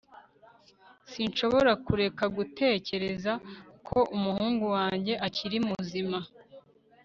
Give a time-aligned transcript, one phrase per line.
[1.11, 3.31] Sinshobora kureka gutekereza
[3.87, 6.19] ko umuhungu wanjye akiri muzima